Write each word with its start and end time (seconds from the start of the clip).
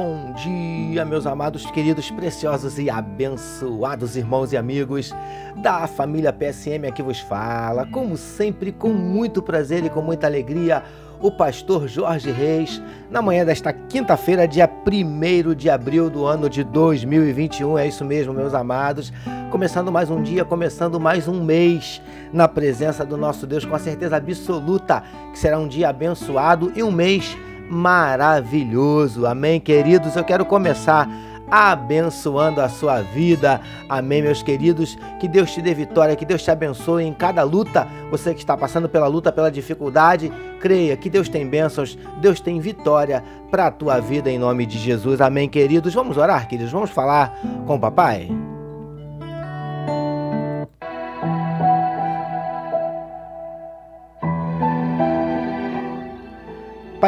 bom 0.00 0.32
dia, 0.32 1.04
meus 1.04 1.26
amados, 1.26 1.68
queridos, 1.72 2.08
preciosos 2.08 2.78
e 2.78 2.88
abençoados 2.88 4.16
irmãos 4.16 4.52
e 4.52 4.56
amigos 4.56 5.12
da 5.56 5.88
família 5.88 6.32
PSM 6.32 6.86
aqui 6.86 7.02
vos 7.02 7.18
fala. 7.18 7.84
Como 7.84 8.16
sempre, 8.16 8.70
com 8.70 8.90
muito 8.90 9.42
prazer 9.42 9.84
e 9.84 9.90
com 9.90 10.00
muita 10.00 10.28
alegria, 10.28 10.84
o 11.20 11.32
pastor 11.32 11.88
Jorge 11.88 12.30
Reis, 12.30 12.80
na 13.10 13.20
manhã 13.20 13.44
desta 13.44 13.72
quinta-feira, 13.72 14.46
dia 14.46 14.70
1 14.70 15.52
de 15.56 15.68
abril 15.68 16.08
do 16.08 16.24
ano 16.24 16.48
de 16.48 16.62
2021. 16.62 17.76
É 17.76 17.88
isso 17.88 18.04
mesmo, 18.04 18.32
meus 18.32 18.54
amados. 18.54 19.12
Começando 19.50 19.90
mais 19.90 20.08
um 20.10 20.22
dia, 20.22 20.44
começando 20.44 21.00
mais 21.00 21.26
um 21.26 21.42
mês 21.42 22.00
na 22.32 22.46
presença 22.46 23.04
do 23.04 23.16
nosso 23.16 23.48
Deus, 23.48 23.64
com 23.64 23.74
a 23.74 23.80
certeza 23.80 24.16
absoluta 24.16 25.02
que 25.32 25.38
será 25.40 25.58
um 25.58 25.66
dia 25.66 25.88
abençoado 25.88 26.72
e 26.76 26.84
um 26.84 26.92
mês 26.92 27.36
maravilhoso. 27.68 29.26
Amém, 29.26 29.60
queridos? 29.60 30.16
Eu 30.16 30.24
quero 30.24 30.44
começar 30.44 31.08
abençoando 31.50 32.60
a 32.60 32.68
sua 32.68 33.00
vida. 33.00 33.60
Amém, 33.88 34.22
meus 34.22 34.42
queridos. 34.42 34.98
Que 35.20 35.28
Deus 35.28 35.52
te 35.52 35.62
dê 35.62 35.74
vitória, 35.74 36.16
que 36.16 36.24
Deus 36.24 36.42
te 36.42 36.50
abençoe 36.50 37.04
em 37.04 37.12
cada 37.12 37.42
luta. 37.42 37.86
Você 38.10 38.34
que 38.34 38.40
está 38.40 38.56
passando 38.56 38.88
pela 38.88 39.06
luta, 39.06 39.32
pela 39.32 39.50
dificuldade, 39.50 40.32
creia 40.60 40.96
que 40.96 41.10
Deus 41.10 41.28
tem 41.28 41.46
bênçãos, 41.46 41.98
Deus 42.20 42.40
tem 42.40 42.60
vitória 42.60 43.24
para 43.50 43.66
a 43.66 43.70
tua 43.70 44.00
vida 44.00 44.30
em 44.30 44.38
nome 44.38 44.66
de 44.66 44.78
Jesus. 44.78 45.20
Amém, 45.20 45.48
queridos. 45.48 45.94
Vamos 45.94 46.16
orar, 46.16 46.48
queridos. 46.48 46.72
Vamos 46.72 46.90
falar 46.90 47.38
com 47.66 47.76
o 47.76 47.80
papai. 47.80 48.28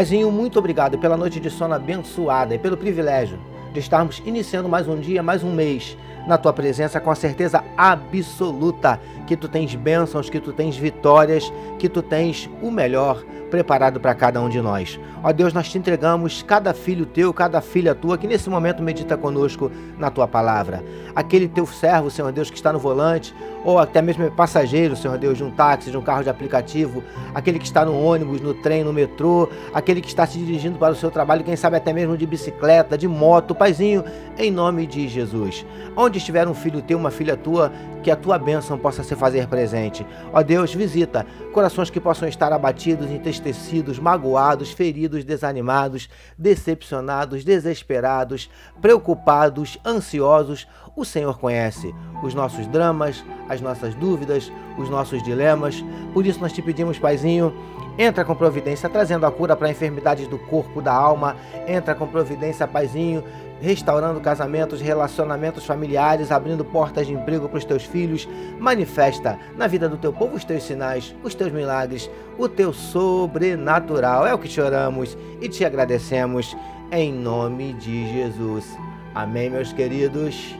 Paizinho, 0.01 0.33
muito 0.33 0.59
obrigado 0.59 0.97
pela 0.97 1.15
noite 1.15 1.39
de 1.39 1.51
sono 1.51 1.75
abençoada 1.75 2.55
e 2.55 2.59
pelo 2.59 2.75
privilégio 2.75 3.39
de 3.71 3.81
estarmos 3.81 4.23
iniciando 4.25 4.67
mais 4.67 4.89
um 4.89 4.99
dia, 4.99 5.23
mais 5.23 5.45
um 5.45 5.53
mês 5.53 5.95
na 6.27 6.39
tua 6.39 6.53
presença 6.53 7.01
com 7.01 7.11
a 7.11 7.15
certeza 7.15 7.65
absoluta 7.77 9.01
que 9.27 9.37
tu 9.37 9.49
tens 9.49 9.75
bênçãos, 9.75 10.29
que 10.29 10.41
tu 10.41 10.53
tens 10.53 10.77
vitórias, 10.77 11.53
que 11.79 11.89
tu 11.89 12.03
tens 12.03 12.51
o 12.63 12.71
melhor 12.71 13.23
preparado 13.51 14.01
para 14.01 14.15
cada 14.15 14.41
um 14.41 14.49
de 14.49 14.61
nós. 14.61 14.99
Ó 15.23 15.33
Deus, 15.33 15.53
nós 15.53 15.69
te 15.69 15.77
entregamos 15.77 16.43
cada 16.43 16.73
filho 16.73 17.05
teu, 17.05 17.33
cada 17.35 17.61
filha 17.61 17.95
tua 17.95 18.17
que 18.17 18.27
nesse 18.27 18.49
momento 18.49 18.83
medita 18.83 19.17
conosco 19.17 19.71
na 19.99 20.11
tua 20.11 20.27
palavra. 20.27 20.83
Aquele 21.15 21.47
teu 21.47 21.67
servo, 21.67 22.11
Senhor 22.11 22.33
Deus, 22.33 22.51
que 22.51 22.57
está 22.57 22.73
no 22.73 22.79
volante, 22.79 23.35
ou 23.63 23.79
até 23.79 24.01
mesmo 24.01 24.31
passageiro, 24.31 24.97
Senhor 24.97 25.19
Deus, 25.19 25.37
de 25.37 25.45
um 25.45 25.51
táxi, 25.51 25.91
de 25.91 25.99
um 25.99 26.03
carro 26.03 26.23
de 26.23 26.31
aplicativo, 26.31 27.05
aquele 27.35 27.59
que 27.59 27.67
está 27.67 27.85
no 27.85 28.01
ônibus, 28.01 28.41
no 28.41 28.55
trem, 28.55 28.83
no 28.83 28.93
metrô, 28.93 29.49
aquele 29.75 30.01
que 30.01 30.09
está 30.09 30.27
se 30.27 30.39
dirigindo 30.39 30.79
para 30.79 30.93
o 30.93 30.97
seu 30.97 31.11
trabalho, 31.11 31.45
quem 31.45 31.57
sabe 31.57 31.77
até 31.77 31.93
mesmo 31.93 32.17
de 32.17 32.25
bicicleta, 32.25 32.97
de 32.97 33.07
moto, 33.07 33.55
Paizinho, 33.55 34.03
em 34.39 34.51
nome 34.51 34.87
de 34.87 35.07
Jesus. 35.07 35.67
Onde 35.95 36.10
estiver 36.19 36.47
um 36.49 36.55
filho 36.55 36.83
teu, 36.83 36.99
uma 36.99 37.11
filha 37.11 37.37
tua, 37.37 37.73
que 38.03 38.11
a 38.11 38.17
tua 38.17 38.39
bênção 38.39 38.79
possa 38.79 39.03
se 39.03 39.15
fazer 39.15 39.47
presente. 39.47 40.07
Ó 40.33 40.43
Deus, 40.43 40.75
visita 40.75 41.27
corações 41.53 41.91
que 41.91 42.01
possam 42.01 42.29
estar 42.29 42.53
abatidos, 42.53 43.11
entristecidos, 43.11 43.99
magoados, 43.99 44.73
feridos, 44.73 45.25
desanimados, 45.25 46.09
decepcionados, 46.39 47.45
desesperados, 47.45 48.51
preocupados, 48.81 49.79
ansiosos. 49.85 50.67
O 50.97 51.05
Senhor 51.05 51.39
conhece 51.39 51.95
os 52.23 52.35
nossos 52.35 52.67
dramas, 52.67 53.25
as 53.49 53.61
nossas 53.61 53.95
dúvidas, 53.95 54.53
os 54.77 54.89
nossos 54.91 55.23
dilemas. 55.23 55.85
Por 56.13 56.27
isso 56.27 56.41
nós 56.41 56.53
te 56.53 56.61
pedimos, 56.61 56.99
Paizinho, 56.99 57.55
entra 57.99 58.25
com 58.25 58.35
providência, 58.35 58.89
trazendo 58.89 59.27
a 59.27 59.31
cura 59.31 59.55
para 59.55 59.71
enfermidades 59.71 60.27
do 60.27 60.39
corpo, 60.39 60.81
da 60.81 60.93
alma. 60.93 61.37
Entra 61.67 61.95
com 61.95 62.07
providência, 62.07 62.67
Paizinho, 62.67 63.25
restaurando 63.61 64.21
casamentos, 64.21 64.81
relacionamentos 64.81 65.65
familiares, 65.65 66.33
abrindo 66.33 66.65
portas 66.65 67.07
de 67.07 67.13
emprego 67.13 67.49
para 67.49 67.59
os 67.59 67.65
teus 67.65 67.85
filhos. 67.85 68.29
Manifesta 68.59 69.39
na 69.57 69.67
vida 69.67 69.89
do 69.89 69.97
teu 69.97 70.13
povo 70.13 70.37
os 70.37 70.45
teus 70.45 70.63
sinais, 70.63 71.15
os 71.23 71.35
teus 71.35 71.53
milagres, 71.53 72.11
o 72.39 72.49
teu 72.49 72.73
sobrenatural. 72.73 74.27
É 74.27 74.35
o 74.35 74.39
que 74.39 74.49
te 74.49 74.61
oramos 74.61 75.17
e 75.41 75.49
te 75.49 75.65
agradecemos 75.65 76.57
em 76.91 77.13
nome 77.13 77.75
de 77.75 78.13
Jesus. 78.13 78.79
Amém, 79.15 79.51
meus 79.51 79.73
queridos. 79.73 80.57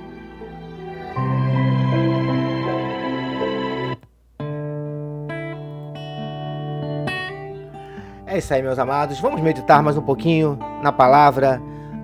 É 8.27 8.39
isso 8.39 8.55
aí, 8.55 8.63
meus 8.63 8.79
amados. 8.79 9.19
Vamos 9.19 9.41
meditar 9.41 9.83
mais 9.83 9.97
um 9.97 10.03
pouquinho 10.03 10.57
na 10.85 10.93
palavra 10.93 11.61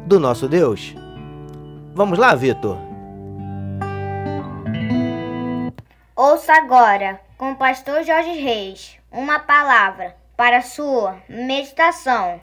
do 0.06 0.20
nosso 0.20 0.48
Deus? 0.48 0.94
Vamos 1.92 2.18
lá, 2.18 2.34
Vitor. 2.34 2.78
Ouça 6.14 6.54
agora, 6.54 7.20
com 7.36 7.52
o 7.52 7.56
pastor 7.56 8.02
Jorge 8.04 8.40
Reis, 8.40 8.96
uma 9.10 9.38
palavra 9.38 10.14
para 10.36 10.62
sua 10.62 11.16
meditação. 11.28 12.40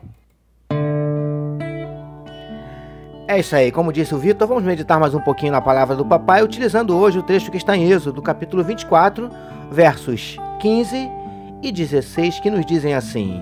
É 3.26 3.40
isso 3.40 3.56
aí, 3.56 3.72
como 3.72 3.94
disse 3.94 4.14
o 4.14 4.18
Vitor, 4.18 4.48
vamos 4.48 4.64
meditar 4.64 5.00
mais 5.00 5.14
um 5.14 5.22
pouquinho 5.22 5.54
na 5.54 5.62
palavra 5.62 5.96
do 5.96 6.06
papai, 6.06 6.44
utilizando 6.44 6.96
hoje 6.98 7.18
o 7.18 7.24
trecho 7.24 7.50
que 7.50 7.58
está 7.58 7.76
em 7.76 7.90
Êxodo, 7.90 8.22
capítulo 8.22 8.64
24, 8.64 9.30
versos 9.72 10.38
15 10.60 11.10
e 11.64 11.72
16, 11.72 12.42
que 12.42 12.52
nos 12.52 12.66
dizem 12.66 12.94
assim: 12.94 13.42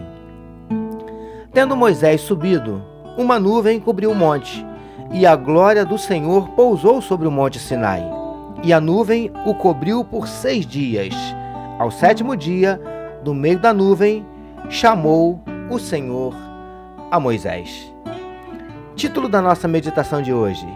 Tendo 1.51 1.75
Moisés 1.75 2.21
subido 2.21 2.90
uma 3.17 3.39
nuvem 3.39 3.79
cobriu 3.79 4.11
o 4.11 4.15
monte, 4.15 4.65
e 5.11 5.25
a 5.25 5.35
glória 5.35 5.85
do 5.85 5.97
Senhor 5.97 6.49
pousou 6.49 7.01
sobre 7.01 7.27
o 7.27 7.31
monte 7.31 7.59
Sinai. 7.59 8.03
E 8.63 8.71
a 8.71 8.79
nuvem 8.79 9.31
o 9.45 9.53
cobriu 9.53 10.03
por 10.05 10.27
seis 10.27 10.65
dias. 10.65 11.13
Ao 11.79 11.91
sétimo 11.91 12.37
dia, 12.37 12.79
do 13.23 13.33
meio 13.33 13.59
da 13.59 13.73
nuvem, 13.73 14.25
chamou 14.69 15.41
o 15.69 15.79
Senhor 15.79 16.33
a 17.09 17.19
Moisés. 17.19 17.91
Título 18.95 19.27
da 19.27 19.41
nossa 19.41 19.67
meditação 19.67 20.21
de 20.21 20.31
hoje: 20.31 20.67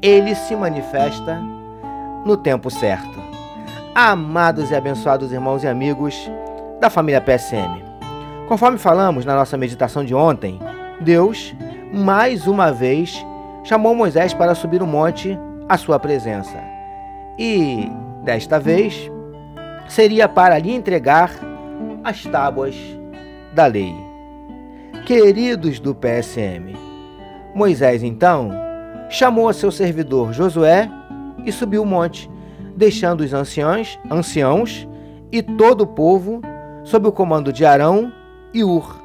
Ele 0.00 0.34
se 0.34 0.56
manifesta 0.56 1.40
no 2.24 2.36
tempo 2.36 2.70
certo. 2.70 3.20
Amados 3.94 4.70
e 4.70 4.74
abençoados 4.74 5.32
irmãos 5.32 5.62
e 5.62 5.68
amigos 5.68 6.30
da 6.80 6.88
família 6.88 7.20
PSM. 7.20 7.82
Conforme 8.48 8.78
falamos 8.78 9.24
na 9.24 9.34
nossa 9.36 9.56
meditação 9.56 10.04
de 10.04 10.14
ontem, 10.14 10.58
Deus, 11.02 11.54
mais 11.92 12.46
uma 12.46 12.72
vez, 12.72 13.24
chamou 13.64 13.94
Moisés 13.94 14.32
para 14.32 14.54
subir 14.54 14.82
o 14.82 14.86
monte 14.86 15.38
à 15.68 15.76
sua 15.76 15.98
presença. 15.98 16.58
E, 17.38 17.90
desta 18.24 18.58
vez, 18.58 19.10
seria 19.88 20.28
para 20.28 20.58
lhe 20.58 20.72
entregar 20.72 21.30
as 22.02 22.24
tábuas 22.24 22.74
da 23.54 23.66
lei. 23.66 23.94
Queridos 25.04 25.80
do 25.80 25.94
PSM, 25.94 26.76
Moisés 27.54 28.02
então 28.02 28.50
chamou 29.10 29.52
seu 29.52 29.70
servidor 29.70 30.32
Josué 30.32 30.88
e 31.44 31.52
subiu 31.52 31.82
o 31.82 31.86
monte, 31.86 32.30
deixando 32.76 33.20
os 33.20 33.34
anciãos, 33.34 33.98
anciãos 34.10 34.88
e 35.30 35.42
todo 35.42 35.82
o 35.82 35.86
povo 35.86 36.40
sob 36.84 37.08
o 37.08 37.12
comando 37.12 37.52
de 37.52 37.66
Arão 37.66 38.12
e 38.54 38.64
Ur 38.64 39.01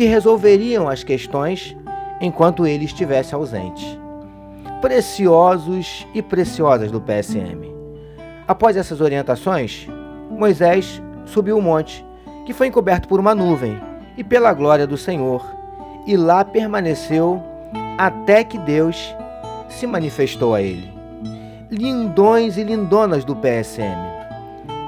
que 0.00 0.06
resolveriam 0.06 0.88
as 0.88 1.04
questões 1.04 1.76
enquanto 2.22 2.66
ele 2.66 2.86
estivesse 2.86 3.34
ausente. 3.34 4.00
Preciosos 4.80 6.06
e 6.14 6.22
preciosas 6.22 6.90
do 6.90 7.02
PSM. 7.02 7.70
Após 8.48 8.78
essas 8.78 9.02
orientações, 9.02 9.86
Moisés 10.30 11.02
subiu 11.26 11.58
o 11.58 11.60
monte, 11.60 12.02
que 12.46 12.54
foi 12.54 12.68
encoberto 12.68 13.06
por 13.06 13.20
uma 13.20 13.34
nuvem, 13.34 13.78
e 14.16 14.24
pela 14.24 14.54
glória 14.54 14.86
do 14.86 14.96
Senhor, 14.96 15.44
e 16.06 16.16
lá 16.16 16.46
permaneceu 16.46 17.42
até 17.98 18.42
que 18.42 18.56
Deus 18.56 19.14
se 19.68 19.86
manifestou 19.86 20.54
a 20.54 20.62
ele. 20.62 20.90
Lindões 21.70 22.56
e 22.56 22.62
lindonas 22.62 23.22
do 23.22 23.36
PSM. 23.36 23.98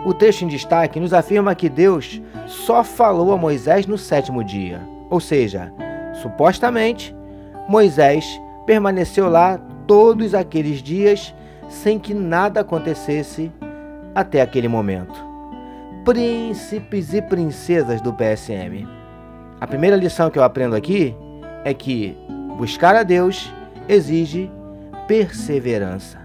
O 0.07 0.15
texto 0.15 0.41
em 0.41 0.49
destaque 0.49 0.99
nos 0.99 1.13
afirma 1.13 1.55
que 1.55 1.69
Deus 1.69 2.19
só 2.47 2.83
falou 2.83 3.31
a 3.31 3.37
Moisés 3.37 3.87
no 3.87 3.99
sétimo 3.99 4.43
dia. 4.43 4.91
Ou 5.13 5.21
seja, 5.21 5.71
supostamente, 6.23 7.15
Moisés 7.69 8.25
permaneceu 8.65 9.29
lá 9.29 9.61
todos 9.87 10.35
aqueles 10.35 10.83
dias 10.83 11.35
sem 11.69 11.99
que 11.99 12.15
nada 12.15 12.61
acontecesse 12.61 13.53
até 14.15 14.41
aquele 14.41 14.69
momento. 14.69 15.13
Príncipes 16.03 17.13
e 17.13 17.21
princesas 17.21 18.01
do 18.01 18.11
PSM. 18.15 18.89
A 19.61 19.67
primeira 19.67 19.97
lição 19.97 20.31
que 20.31 20.39
eu 20.39 20.43
aprendo 20.43 20.75
aqui 20.75 21.15
é 21.63 21.75
que 21.75 22.17
buscar 22.57 22.97
a 22.97 23.03
Deus 23.03 23.53
exige 23.87 24.51
perseverança. 25.07 26.21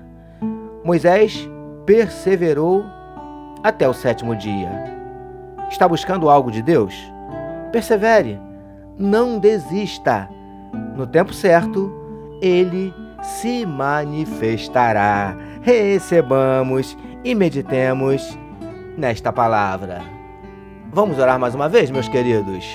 Moisés 0.85 1.45
perseverou 1.85 2.85
até 3.61 3.85
o 3.85 3.93
sétimo 3.93 4.33
dia. 4.33 4.71
Está 5.69 5.89
buscando 5.89 6.29
algo 6.29 6.49
de 6.49 6.61
Deus? 6.61 6.95
Persevere 7.73 8.46
não 8.97 9.39
desista. 9.39 10.29
No 10.95 11.05
tempo 11.05 11.33
certo, 11.33 11.91
ele 12.41 12.93
se 13.21 13.65
manifestará. 13.65 15.35
Recebamos 15.61 16.97
e 17.23 17.35
meditemos 17.35 18.37
nesta 18.97 19.31
palavra. 19.31 20.01
Vamos 20.91 21.19
orar 21.19 21.39
mais 21.39 21.53
uma 21.53 21.69
vez, 21.69 21.91
meus 21.91 22.07
queridos? 22.07 22.65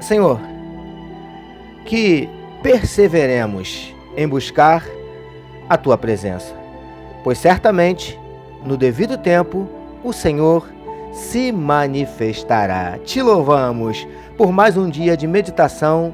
Senhor, 0.00 0.38
que 1.86 2.28
perseveremos 2.62 3.94
em 4.16 4.28
buscar 4.28 4.84
a 5.72 5.76
tua 5.78 5.96
presença, 5.96 6.54
pois 7.24 7.38
certamente, 7.38 8.20
no 8.62 8.76
devido 8.76 9.16
tempo, 9.16 9.66
o 10.04 10.12
Senhor 10.12 10.68
se 11.14 11.50
manifestará. 11.50 12.98
Te 13.02 13.22
louvamos 13.22 14.06
por 14.36 14.52
mais 14.52 14.76
um 14.76 14.90
dia 14.90 15.16
de 15.16 15.26
meditação 15.26 16.12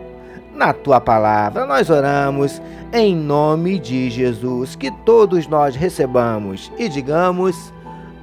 na 0.54 0.72
tua 0.72 1.00
palavra. 1.00 1.66
Nós 1.66 1.90
oramos 1.90 2.62
em 2.92 3.16
nome 3.16 3.80
de 3.80 4.08
Jesus, 4.10 4.76
que 4.76 4.92
todos 5.04 5.48
nós 5.48 5.74
recebamos 5.74 6.70
e 6.78 6.88
digamos 6.88 7.74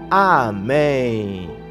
amém. 0.09 1.64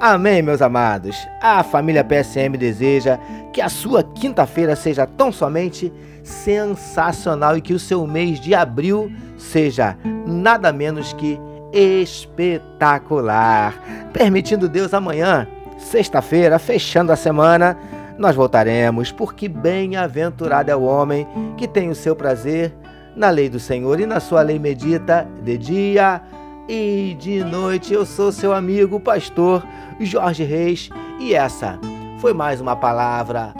Amém, 0.00 0.40
meus 0.40 0.62
amados. 0.62 1.28
A 1.42 1.62
família 1.62 2.02
PSM 2.02 2.56
deseja 2.56 3.18
que 3.52 3.60
a 3.60 3.68
sua 3.68 4.02
quinta-feira 4.02 4.74
seja 4.74 5.06
tão 5.06 5.30
somente 5.30 5.92
sensacional 6.24 7.54
e 7.54 7.60
que 7.60 7.74
o 7.74 7.78
seu 7.78 8.06
mês 8.06 8.40
de 8.40 8.54
abril 8.54 9.12
seja 9.36 9.98
nada 10.26 10.72
menos 10.72 11.12
que 11.12 11.38
espetacular. 11.70 13.74
Permitindo 14.10 14.70
Deus 14.70 14.94
amanhã, 14.94 15.46
sexta-feira, 15.76 16.58
fechando 16.58 17.12
a 17.12 17.16
semana, 17.16 17.76
nós 18.16 18.34
voltaremos, 18.34 19.12
porque 19.12 19.48
bem-aventurado 19.48 20.70
é 20.70 20.76
o 20.76 20.84
homem 20.84 21.28
que 21.58 21.68
tem 21.68 21.90
o 21.90 21.94
seu 21.94 22.16
prazer 22.16 22.72
na 23.14 23.28
lei 23.28 23.50
do 23.50 23.60
Senhor 23.60 24.00
e 24.00 24.06
na 24.06 24.18
sua 24.18 24.40
lei 24.40 24.58
medita 24.58 25.28
de 25.42 25.58
dia 25.58 26.22
e 26.70 27.16
de 27.18 27.42
noite. 27.42 27.92
Eu 27.92 28.06
sou 28.06 28.30
seu 28.30 28.52
amigo, 28.52 29.00
pastor 29.00 29.66
Jorge 29.98 30.44
Reis, 30.44 30.88
e 31.18 31.34
essa 31.34 31.80
foi 32.20 32.32
mais 32.32 32.60
uma 32.60 32.76
palavra 32.76 33.52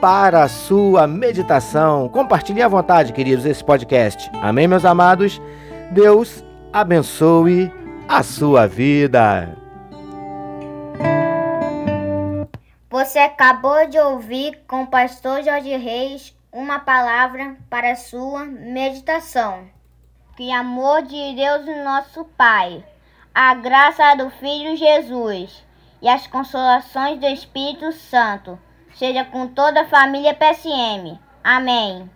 para 0.00 0.44
a 0.44 0.48
sua 0.48 1.06
meditação. 1.06 2.08
Compartilhe 2.08 2.62
à 2.62 2.68
vontade, 2.68 3.12
queridos, 3.12 3.44
esse 3.44 3.62
podcast. 3.62 4.30
Amém, 4.40 4.66
meus 4.66 4.86
amados? 4.86 5.42
Deus 5.92 6.42
abençoe 6.72 7.70
a 8.08 8.22
sua 8.22 8.66
vida. 8.66 9.54
Você 12.88 13.18
acabou 13.18 13.86
de 13.88 13.98
ouvir 13.98 14.60
com 14.66 14.84
o 14.84 14.86
pastor 14.86 15.42
Jorge 15.42 15.76
Reis 15.76 16.34
uma 16.50 16.78
palavra 16.78 17.56
para 17.68 17.92
a 17.92 17.96
sua 17.96 18.46
meditação. 18.46 19.74
Que 20.36 20.50
amor 20.50 21.02
de 21.02 21.36
Deus, 21.36 21.64
nosso 21.84 22.24
Pai, 22.36 22.84
a 23.32 23.54
graça 23.54 24.16
do 24.16 24.30
Filho 24.30 24.76
Jesus 24.76 25.62
e 26.02 26.08
as 26.08 26.26
consolações 26.26 27.20
do 27.20 27.26
Espírito 27.26 27.92
Santo 27.92 28.58
seja 28.96 29.24
com 29.24 29.46
toda 29.46 29.82
a 29.82 29.88
família 29.88 30.34
PSM. 30.34 31.16
Amém. 31.42 32.10